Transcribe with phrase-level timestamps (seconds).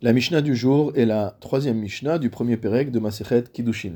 [0.00, 3.94] La Mishnah du jour est la troisième Mishnah du premier Pérec de Masechet Kiddushin.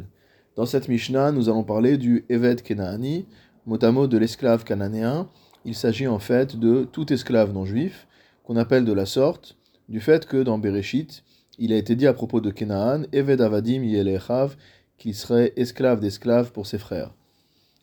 [0.57, 3.25] Dans cette Mishnah, nous allons parler du Evet Kenaani,
[3.67, 5.29] mot de l'esclave cananéen.
[5.65, 8.09] Il s'agit en fait de tout esclave non juif,
[8.43, 9.57] qu'on appelle de la sorte,
[9.89, 11.23] du fait que dans Bereshit,
[11.61, 14.57] il a été dit à propos de Kenaan, Evet Avadim Yelechav,
[14.99, 17.15] qu'il serait esclave d'esclaves pour ses frères.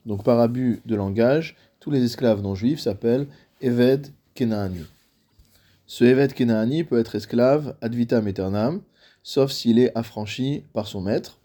[0.05, 3.27] Donc par abus de langage, tous les esclaves non juifs s'appellent
[3.61, 4.83] Evet Kenaani.
[5.91, 8.83] Ce Evet Kenaani peut être esclave ad vitam aeternam,
[9.23, 11.39] sauf s'il est affranchi par son maître,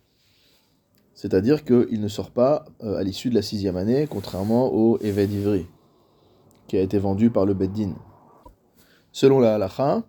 [1.14, 5.28] c'est-à-dire qu'il ne sort pas euh, à l'issue de la sixième année, contrairement au Evet
[5.28, 5.65] Ivri,
[6.68, 7.95] qui a été vendu par le Beddin.
[9.12, 10.02] Selon la halacha,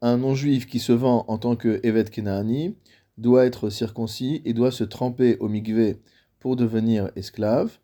[0.00, 1.76] un non-juif qui se vend en tant que
[2.08, 2.74] Kenaani
[3.18, 6.00] doit être circoncis et doit se tremper au mikvé
[6.40, 7.76] pour devenir esclave,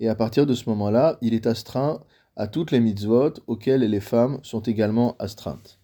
[0.00, 2.00] et à partir de ce moment-là, il est astreint
[2.36, 5.78] à toutes les mitzvot auxquelles les femmes sont également astreintes.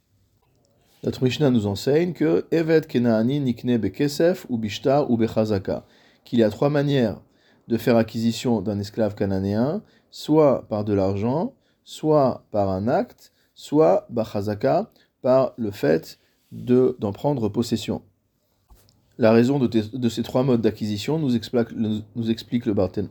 [1.02, 5.86] Notre Mishnah nous enseigne que Evet Kenaani Nikne Bekesef ou Bishtar ou Bechazaka,
[6.24, 7.20] qu'il y a trois manières
[7.68, 14.08] de faire acquisition d'un esclave cananéen, soit par de l'argent, soit par un acte, soit
[15.22, 16.18] par le fait
[16.52, 18.02] d'en prendre possession.
[19.18, 23.08] La raison de, ces trois modes d'acquisition nous explique, nous explique le Barthen.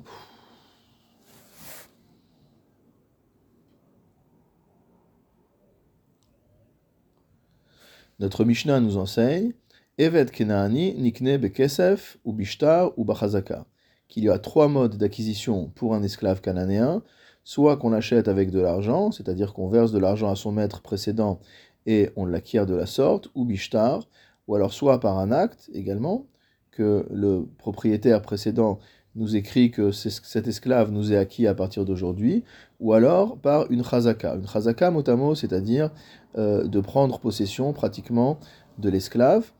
[8.19, 9.53] Notre Mishnah nous enseigne
[9.97, 13.65] Evet Kenaani Nikne Bekesef ou Bishtar ou Bachazaka.
[14.09, 17.01] Qu'il y a trois modes d'acquisition pour un esclave cananéen,
[17.45, 21.39] soit qu'on l'achète avec de l'argent, c'est-à-dire qu'on verse de l'argent à son maître précédent
[21.85, 24.05] et on l'acquiert de la sorte, ou bishtar,
[24.49, 26.27] ou alors soit par un acte également,
[26.71, 28.79] que le propriétaire précédent
[29.15, 32.43] nous écrit que cet esclave nous est acquis à partir d'aujourd'hui,
[32.79, 34.35] ou alors par une chazaka.
[34.35, 35.89] Une chazaka, mot c'est-à-dire
[36.37, 38.39] euh, de prendre possession pratiquement
[38.77, 39.51] de l'esclave.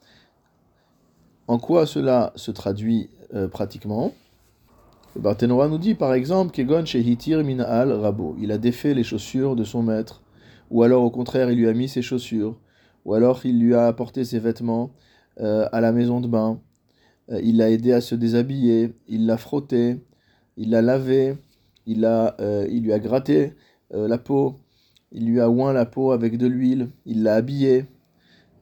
[1.48, 4.14] En quoi cela se traduit euh, pratiquement?
[5.16, 8.36] Le Barthénois nous dit par exemple Kegon Shehitir Mina'al Rabo.
[8.40, 10.22] Il a défait les chaussures de son maître,
[10.70, 12.56] ou alors au contraire il lui a mis ses chaussures,
[13.04, 14.92] ou alors il lui a apporté ses vêtements
[15.42, 16.62] euh, à la maison de bain
[17.32, 20.00] il l'a aidé à se déshabiller, il l'a frotté,
[20.58, 21.38] il l'a lavé,
[21.86, 23.54] il, euh, lui a gratté
[23.94, 24.56] euh, la peau,
[25.12, 27.86] il lui a oint la peau avec de l'huile, il l'a habillé,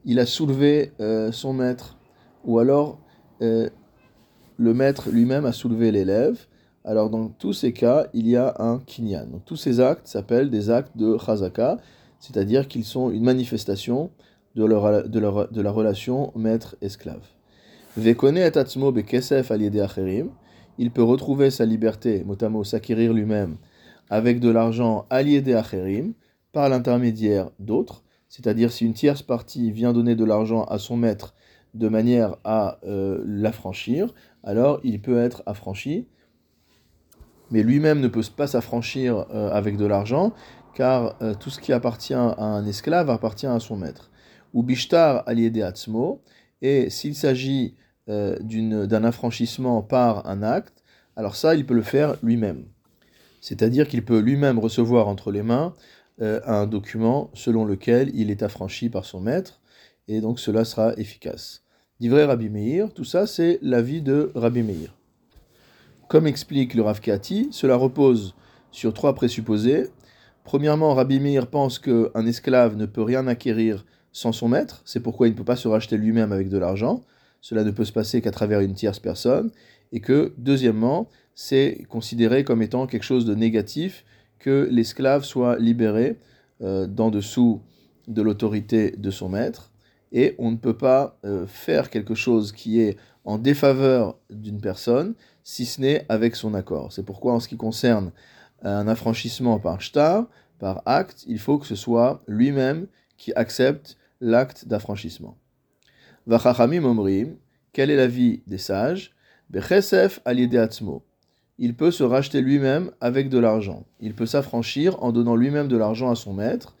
[0.04, 0.92] il a soulevé
[1.32, 1.98] son maître,
[2.44, 2.98] ou alors
[3.40, 3.70] le
[4.74, 6.46] maître lui-même a soulevé l'élève.
[6.84, 9.26] Alors dans tous ces cas, il y a un kinyan.
[9.26, 11.76] Donc tous ces actes s'appellent des actes de chazaka,
[12.20, 14.10] c'est-à-dire qu'ils sont une manifestation
[14.54, 17.37] de, de la relation maître-esclave
[20.78, 23.56] il peut retrouver sa liberté, motamo s'acquérir lui-même,
[24.08, 26.14] avec de l'argent aliédé acherim,
[26.52, 31.34] par l'intermédiaire d'autres, c'est-à-dire si une tierce partie vient donner de l'argent à son maître
[31.74, 34.14] de manière à euh, l'affranchir,
[34.44, 36.06] alors il peut être affranchi,
[37.50, 40.32] mais lui-même ne peut pas s'affranchir euh, avec de l'argent,
[40.74, 44.10] car euh, tout ce qui appartient à un esclave appartient à son maître.
[44.54, 46.22] Ou bishtar aliédé atzmo,
[46.62, 47.74] et s'il s'agit
[48.08, 48.38] euh,
[48.86, 50.82] d'un affranchissement par un acte,
[51.16, 52.64] alors ça, il peut le faire lui-même.
[53.40, 55.74] C'est-à-dire qu'il peut lui-même recevoir entre les mains
[56.20, 59.60] euh, un document selon lequel il est affranchi par son maître,
[60.08, 61.64] et donc cela sera efficace.
[62.00, 64.94] D'ivré Rabbi Meir, tout ça c'est l'avis de Rabbi Meir.
[66.08, 68.34] Comme explique le Rav Kati, cela repose
[68.70, 69.88] sur trois présupposés.
[70.44, 75.28] Premièrement, Rabbi Meir pense qu'un esclave ne peut rien acquérir sans son maître, c'est pourquoi
[75.28, 77.04] il ne peut pas se racheter lui-même avec de l'argent
[77.40, 79.50] cela ne peut se passer qu'à travers une tierce personne,
[79.92, 84.04] et que, deuxièmement, c'est considéré comme étant quelque chose de négatif
[84.38, 86.18] que l'esclave soit libéré
[86.62, 87.62] euh, d'en dessous
[88.06, 89.72] de l'autorité de son maître,
[90.12, 95.14] et on ne peut pas euh, faire quelque chose qui est en défaveur d'une personne,
[95.44, 96.92] si ce n'est avec son accord.
[96.92, 98.10] C'est pourquoi en ce qui concerne
[98.62, 100.26] un affranchissement par shtar,
[100.58, 105.36] par acte, il faut que ce soit lui-même qui accepte l'acte d'affranchissement.
[106.28, 107.36] Vachachamim omrim,
[107.72, 109.12] quelle est la vie des sages?
[109.48, 111.02] Bechesef atzmo.
[111.58, 113.86] Il peut se racheter lui-même avec de l'argent.
[113.98, 116.76] Il peut s'affranchir en donnant lui-même de l'argent à son maître.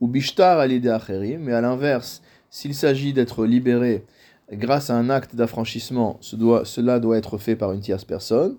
[0.00, 4.04] Ou bishtar acherim, mais à l'inverse, s'il s'agit d'être libéré
[4.52, 8.56] grâce à un acte d'affranchissement, cela doit être fait par une tierce personne.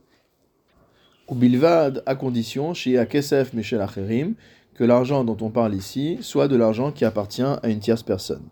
[1.29, 4.33] Ou bilvad, à condition, chez akesef meshel acherim,
[4.75, 8.43] que l'argent dont on parle ici soit de l'argent qui appartient à une tierce personne.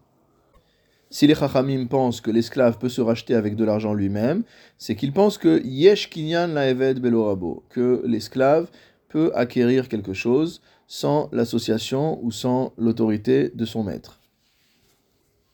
[1.13, 4.43] Si les Chachamim pensent que l'esclave peut se racheter avec de l'argent lui-même,
[4.77, 8.69] c'est qu'ils pensent que Yesh Kinyan Laeved Belorabo, que l'esclave
[9.09, 14.21] peut acquérir quelque chose sans l'association ou sans l'autorité de son maître.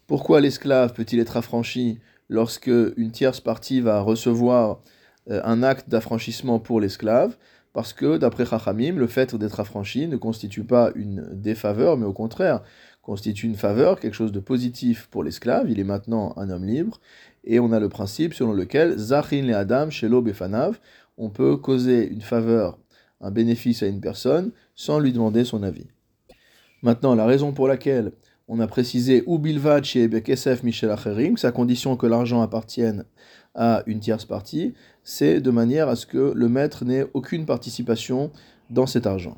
[0.06, 1.98] Pourquoi l'esclave peut-il être affranchi
[2.30, 4.82] lorsque une tierce partie va recevoir
[5.32, 7.36] euh, un acte d'affranchissement pour l'esclave?
[7.74, 12.14] Parce que, d'après Chachamim, le fait d'être affranchi ne constitue pas une défaveur, mais au
[12.14, 12.62] contraire,
[13.08, 15.72] constitue une faveur, quelque chose de positif pour l'esclave.
[15.72, 17.00] Il est maintenant un homme libre.
[17.46, 20.78] Et on a le principe selon lequel Zachin le Adam, Shelo Befanav,
[21.18, 22.78] on peut causer une faveur,
[23.22, 25.88] un bénéfice à une personne sans lui demander son avis.
[26.82, 28.12] Maintenant, la raison pour laquelle
[28.50, 33.06] on a précisé ou bilvad chez Bekesef Michel Acherim, sa condition que l'argent appartienne
[33.56, 34.74] à une tierce partie,
[35.06, 38.32] c'est de manière à ce que le maître n'ait aucune participation
[38.70, 39.38] dans cet argent.